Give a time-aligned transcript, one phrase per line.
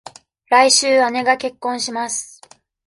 [0.49, 2.41] 来週、姉が結婚します。